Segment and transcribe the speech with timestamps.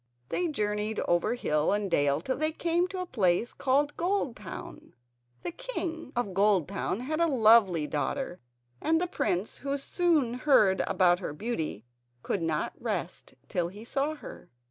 [0.29, 4.93] They journeyed over hill and dale till they came to a place called Goldtown.
[5.43, 8.39] The King of Goldtown had a lovely daughter,
[8.81, 11.85] and the prince, who soon heard about her beauty,
[12.23, 14.49] could not rest till he saw her.